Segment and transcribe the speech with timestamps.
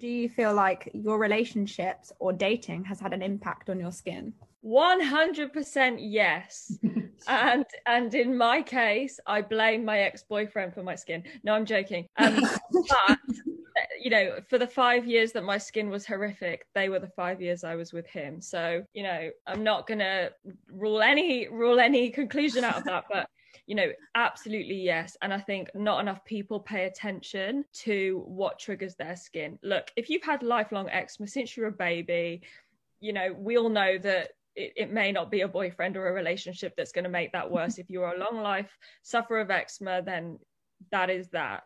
[0.00, 4.32] Do you feel like your relationships or dating has had an impact on your skin?
[4.64, 6.78] 100% yes.
[7.28, 11.22] And and in my case i blame my ex-boyfriend for my skin.
[11.44, 12.06] No i'm joking.
[12.16, 12.40] Um,
[12.72, 13.18] but
[14.00, 17.42] you know for the five years that my skin was horrific they were the five
[17.42, 18.40] years i was with him.
[18.40, 20.30] So you know i'm not gonna
[20.72, 23.28] rule any rule any conclusion out of that but
[23.66, 28.94] you know absolutely yes and i think not enough people pay attention to what triggers
[28.96, 32.42] their skin look if you've had lifelong eczema since you were a baby
[33.00, 36.12] you know we all know that it, it, may not be a boyfriend or a
[36.12, 37.78] relationship that's going to make that worse.
[37.78, 38.70] if you're a long life
[39.02, 40.38] sufferer of eczema, then
[40.90, 41.64] that is that.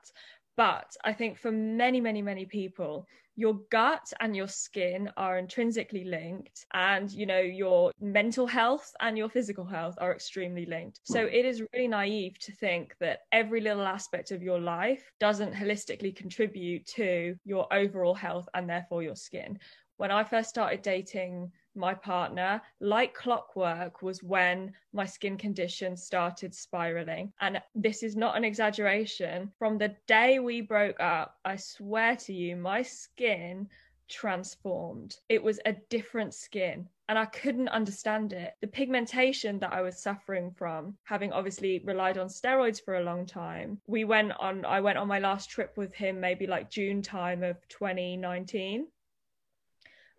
[0.56, 6.04] But I think for many, many, many people, your gut and your skin are intrinsically
[6.04, 11.00] linked and you know your mental health and your physical health are extremely linked.
[11.02, 11.34] So hmm.
[11.34, 16.14] it is really naive to think that every little aspect of your life doesn't holistically
[16.14, 19.58] contribute to your overall health and therefore your skin.
[19.96, 26.54] When i first started dating my partner, like clockwork, was when my skin condition started
[26.54, 27.32] spiraling.
[27.40, 29.52] And this is not an exaggeration.
[29.58, 33.68] From the day we broke up, I swear to you, my skin
[34.08, 35.16] transformed.
[35.28, 36.88] It was a different skin.
[37.08, 38.54] And I couldn't understand it.
[38.62, 43.26] The pigmentation that I was suffering from, having obviously relied on steroids for a long
[43.26, 43.78] time.
[43.86, 47.42] We went on, I went on my last trip with him maybe like June time
[47.42, 48.86] of 2019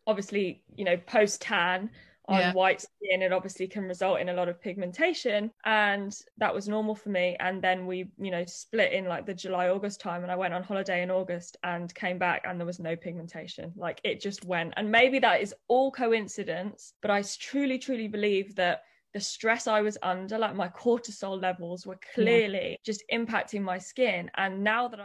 [0.08, 1.90] obviously, you know, post tan
[2.28, 2.54] on yeah.
[2.54, 5.52] white skin, it obviously can result in a lot of pigmentation.
[5.64, 7.38] And that was normal for me.
[7.40, 10.24] And then we, you know, split in like the July, August time.
[10.24, 13.74] And I went on holiday in August and came back and there was no pigmentation.
[13.76, 14.74] Like it just went.
[14.78, 18.82] And maybe that is all coincidence, but I truly, truly believe that
[19.14, 22.78] the stress I was under, like my cortisol levels were clearly yeah.
[22.86, 24.30] just impacting my skin.
[24.36, 25.04] And now that I